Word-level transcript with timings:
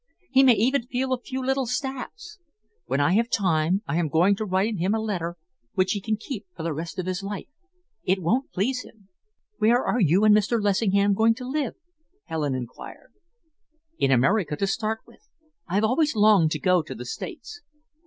He 0.31 0.41
may 0.41 0.55
even 0.55 0.87
feel 0.87 1.13
a 1.13 1.21
few 1.21 1.45
little 1.45 1.67
stabs. 1.67 2.39
When 2.87 2.99
I 2.99 3.13
have 3.13 3.29
time, 3.29 3.83
I 3.85 3.97
am 3.97 4.09
going 4.09 4.35
to 4.37 4.45
write 4.45 4.79
him 4.79 4.95
a 4.95 4.99
letter 4.99 5.35
which 5.75 5.91
he 5.91 6.01
can 6.01 6.17
keep 6.17 6.47
for 6.55 6.63
the 6.63 6.73
rest 6.73 6.97
of 6.97 7.05
his 7.05 7.21
life. 7.21 7.45
It 8.03 8.19
won't 8.19 8.51
please 8.51 8.81
him!" 8.83 9.09
"Where 9.59 9.85
are 9.85 9.99
you 10.01 10.23
and 10.23 10.35
Mr. 10.35 10.59
Lessingham 10.59 11.13
going 11.13 11.35
to 11.35 11.45
live?" 11.47 11.75
Helen 12.25 12.55
enquired. 12.55 13.11
"In 13.99 14.09
America, 14.09 14.55
to 14.55 14.65
start 14.65 15.01
with. 15.05 15.29
I've 15.67 15.83
always 15.83 16.15
longed 16.15 16.49
to 16.53 16.59
go 16.59 16.81
to 16.81 16.95
the 16.95 17.05
States." 17.05 17.61